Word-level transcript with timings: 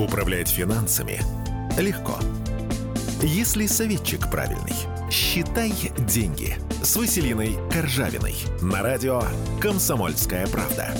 Управлять 0.00 0.48
финансами 0.48 1.20
легко. 1.78 2.14
Если 3.22 3.66
советчик 3.66 4.30
правильный. 4.30 4.72
Считай 5.10 5.74
деньги 6.08 6.54
с 6.82 6.96
Василиной 6.96 7.58
Коржавиной 7.70 8.34
на 8.62 8.80
радио 8.80 9.22
«Комсомольская 9.60 10.46
правда». 10.46 10.94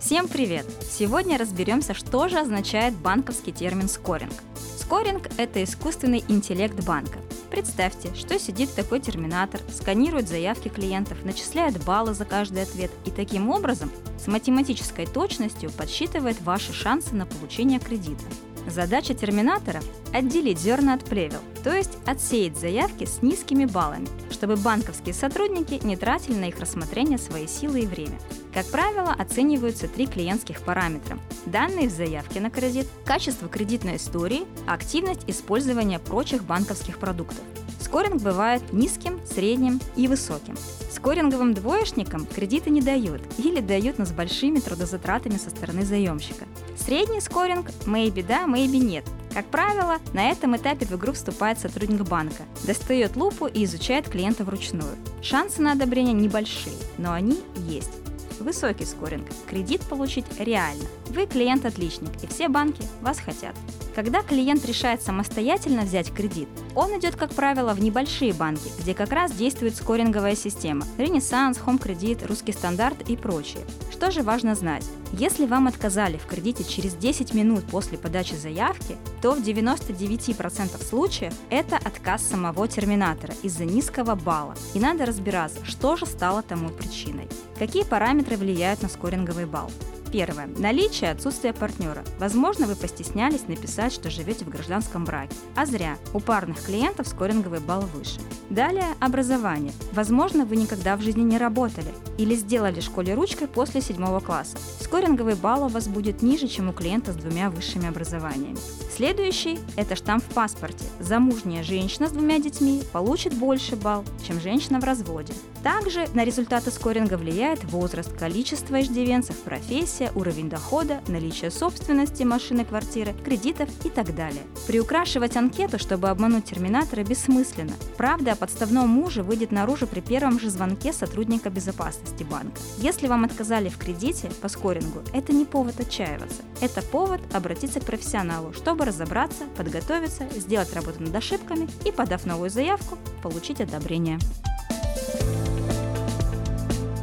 Всем 0.00 0.26
привет! 0.26 0.64
Сегодня 0.90 1.36
разберемся, 1.36 1.92
что 1.92 2.28
же 2.28 2.38
означает 2.38 2.94
банковский 2.94 3.52
термин 3.52 3.90
«скоринг». 3.90 4.32
Скоринг– 4.80 5.28
это 5.36 5.62
искусственный 5.62 6.24
интеллект 6.28 6.82
банка. 6.84 7.18
Представьте, 7.52 8.14
что 8.14 8.38
сидит 8.38 8.74
такой 8.74 8.98
терминатор, 8.98 9.60
сканирует 9.70 10.26
заявки 10.26 10.68
клиентов, 10.68 11.22
начисляет 11.22 11.84
баллы 11.84 12.14
за 12.14 12.24
каждый 12.24 12.62
ответ 12.62 12.90
и 13.04 13.10
таким 13.10 13.50
образом 13.50 13.92
с 14.18 14.26
математической 14.26 15.04
точностью 15.04 15.70
подсчитывает 15.70 16.40
ваши 16.40 16.72
шансы 16.72 17.14
на 17.14 17.26
получение 17.26 17.78
кредита. 17.78 18.24
Задача 18.66 19.14
терминатора– 19.14 19.80
отделить 20.12 20.58
зерна 20.58 20.94
от 20.94 21.04
плевел, 21.04 21.40
то 21.64 21.74
есть 21.74 21.98
отсеять 22.06 22.56
заявки 22.56 23.04
с 23.04 23.22
низкими 23.22 23.64
баллами, 23.64 24.08
чтобы 24.30 24.56
банковские 24.56 25.14
сотрудники 25.14 25.84
не 25.84 25.96
тратили 25.96 26.34
на 26.34 26.44
их 26.46 26.58
рассмотрение 26.60 27.18
свои 27.18 27.46
силы 27.46 27.80
и 27.80 27.86
время. 27.86 28.18
Как 28.54 28.66
правило, 28.66 29.12
оцениваются 29.12 29.88
три 29.88 30.06
клиентских 30.06 30.60
параметра. 30.60 31.18
Данные 31.46 31.88
в 31.88 31.92
заявке 31.92 32.40
на 32.40 32.50
кредит, 32.50 32.86
качество 33.04 33.48
кредитной 33.48 33.96
истории, 33.96 34.44
активность 34.66 35.24
использования 35.26 35.98
прочих 35.98 36.44
банковских 36.44 36.98
продуктов. 36.98 37.40
Скоринг 37.80 38.22
бывает 38.22 38.72
низким, 38.72 39.20
средним 39.26 39.80
и 39.96 40.06
высоким. 40.06 40.56
Скоринговым 41.02 41.52
двоечникам 41.52 42.26
кредиты 42.26 42.70
не 42.70 42.80
дают 42.80 43.22
или 43.36 43.58
дают, 43.58 43.98
но 43.98 44.04
с 44.04 44.12
большими 44.12 44.60
трудозатратами 44.60 45.36
со 45.36 45.50
стороны 45.50 45.84
заемщика. 45.84 46.44
Средний 46.76 47.20
скоринг– 47.20 47.70
maybe 47.86 48.24
да, 48.24 48.44
maybe 48.44 48.78
нет. 48.78 49.04
Как 49.34 49.46
правило, 49.46 49.96
на 50.12 50.30
этом 50.30 50.56
этапе 50.56 50.86
в 50.86 50.92
игру 50.92 51.12
вступает 51.12 51.58
сотрудник 51.58 52.02
банка, 52.02 52.44
достает 52.64 53.16
лупу 53.16 53.48
и 53.48 53.64
изучает 53.64 54.08
клиента 54.08 54.44
вручную. 54.44 54.94
Шансы 55.22 55.60
на 55.60 55.72
одобрение 55.72 56.14
небольшие, 56.14 56.76
но 56.98 57.12
они 57.12 57.40
есть. 57.66 58.01
Высокий 58.42 58.84
скоринг. 58.84 59.26
Кредит 59.48 59.82
получить 59.82 60.26
реально. 60.38 60.84
Вы 61.10 61.26
клиент-отличник, 61.26 62.10
и 62.22 62.26
все 62.26 62.48
банки 62.48 62.82
вас 63.00 63.18
хотят. 63.18 63.54
Когда 63.94 64.22
клиент 64.22 64.64
решает 64.64 65.02
самостоятельно 65.02 65.82
взять 65.82 66.12
кредит, 66.12 66.48
он 66.74 66.98
идет, 66.98 67.14
как 67.14 67.30
правило, 67.32 67.74
в 67.74 67.80
небольшие 67.80 68.32
банки, 68.32 68.70
где 68.80 68.94
как 68.94 69.12
раз 69.12 69.32
действует 69.32 69.76
скоринговая 69.76 70.34
система– 70.34 70.86
Ренессанс, 70.98 71.58
Home 71.58 71.78
Кредит, 71.80 72.26
Русский 72.26 72.52
стандарт 72.52 73.08
и 73.08 73.16
прочие. 73.16 73.64
Что 73.90 74.10
же 74.10 74.22
важно 74.22 74.54
знать? 74.54 74.84
Если 75.12 75.44
вам 75.44 75.66
отказали 75.66 76.16
в 76.16 76.26
кредите 76.26 76.64
через 76.64 76.94
10 76.94 77.34
минут 77.34 77.64
после 77.64 77.98
подачи 77.98 78.34
заявки, 78.34 78.96
то 79.20 79.32
в 79.32 79.40
99% 79.40 80.84
случаев 80.84 81.34
это 81.50 81.76
отказ 81.76 82.22
самого 82.22 82.66
терминатора 82.66 83.34
из-за 83.42 83.66
низкого 83.66 84.14
балла. 84.14 84.54
И 84.72 84.80
надо 84.80 85.04
разбираться, 85.04 85.64
что 85.66 85.96
же 85.96 86.06
стало 86.06 86.42
тому 86.42 86.70
причиной. 86.70 87.28
Какие 87.58 87.84
параметры 87.84 88.36
влияют 88.36 88.82
на 88.82 88.88
скоринговый 88.88 89.44
балл? 89.44 89.70
Первое. 90.12 90.46
Наличие 90.46 91.10
отсутствия 91.10 91.54
партнера. 91.54 92.04
Возможно, 92.18 92.66
вы 92.66 92.76
постеснялись 92.76 93.48
написать, 93.48 93.94
что 93.94 94.10
живете 94.10 94.44
в 94.44 94.50
гражданском 94.50 95.04
браке. 95.06 95.34
А 95.56 95.64
зря. 95.64 95.96
У 96.12 96.20
парных 96.20 96.62
клиентов 96.62 97.08
скоринговый 97.08 97.60
балл 97.60 97.82
выше. 97.82 98.20
Далее 98.52 98.84
образование. 99.00 99.72
Возможно, 99.94 100.44
вы 100.44 100.56
никогда 100.56 100.98
в 100.98 101.00
жизни 101.00 101.22
не 101.22 101.38
работали 101.38 101.88
или 102.18 102.34
сделали 102.34 102.80
школе 102.80 103.14
ручкой 103.14 103.48
после 103.48 103.80
седьмого 103.80 104.20
класса. 104.20 104.58
Скоринговый 104.78 105.36
балл 105.36 105.64
у 105.64 105.68
вас 105.68 105.88
будет 105.88 106.20
ниже, 106.20 106.48
чем 106.48 106.68
у 106.68 106.74
клиента 106.74 107.14
с 107.14 107.16
двумя 107.16 107.48
высшими 107.48 107.88
образованиями. 107.88 108.58
Следующий– 108.94 109.58
это 109.76 109.96
штамп 109.96 110.22
в 110.22 110.34
паспорте. 110.34 110.84
Замужняя 111.00 111.62
женщина 111.62 112.08
с 112.08 112.12
двумя 112.12 112.38
детьми 112.40 112.82
получит 112.92 113.32
больше 113.32 113.74
балл, 113.74 114.04
чем 114.26 114.38
женщина 114.38 114.80
в 114.80 114.84
разводе. 114.84 115.32
Также 115.62 116.06
на 116.12 116.22
результаты 116.22 116.70
скоринга 116.70 117.16
влияет 117.16 117.64
возраст, 117.64 118.12
количество 118.18 118.82
иждивенцев, 118.82 119.36
профессия, 119.38 120.12
уровень 120.14 120.50
дохода, 120.50 121.00
наличие 121.08 121.50
собственности, 121.50 122.24
машины, 122.24 122.66
квартиры, 122.66 123.14
кредитов 123.24 123.70
и 123.84 123.88
так 123.88 124.14
далее. 124.14 124.42
Приукрашивать 124.66 125.36
анкету, 125.36 125.78
чтобы 125.78 126.10
обмануть 126.10 126.44
терминатора, 126.44 127.02
бессмысленно. 127.02 127.72
Правда 127.96 128.32
подставном 128.42 128.88
муже 128.88 129.22
выйдет 129.22 129.52
наружу 129.52 129.86
при 129.86 130.00
первом 130.00 130.40
же 130.40 130.50
звонке 130.50 130.92
сотрудника 130.92 131.48
безопасности 131.48 132.24
банка. 132.24 132.60
Если 132.78 133.06
вам 133.06 133.24
отказали 133.24 133.68
в 133.68 133.78
кредите 133.78 134.30
по 134.40 134.48
скорингу, 134.48 135.00
это 135.14 135.32
не 135.32 135.44
повод 135.44 135.78
отчаиваться. 135.78 136.42
Это 136.60 136.82
повод 136.82 137.20
обратиться 137.32 137.78
к 137.78 137.84
профессионалу, 137.84 138.52
чтобы 138.52 138.84
разобраться, 138.84 139.44
подготовиться, 139.56 140.28
сделать 140.34 140.74
работу 140.74 141.04
над 141.04 141.14
ошибками 141.14 141.68
и, 141.84 141.92
подав 141.92 142.26
новую 142.26 142.50
заявку, 142.50 142.98
получить 143.22 143.60
одобрение. 143.60 144.18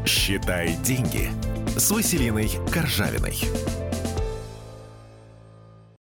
«Считай 0.06 0.76
деньги» 0.84 1.32
с 1.78 1.90
Василиной 1.90 2.52
Коржавиной. 2.70 3.78